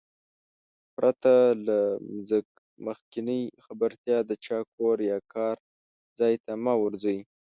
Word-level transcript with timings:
پرته 0.95 1.33
له 1.65 1.79
مخکينۍ 2.85 3.41
خبرتيا 3.65 4.17
د 4.29 4.31
چا 4.45 4.59
کور 4.75 4.97
يا 5.11 5.17
کار 5.33 5.55
ځاى 6.17 6.35
ته 6.45 6.53
مه 6.63 6.73
ورځٸ. 6.83 7.17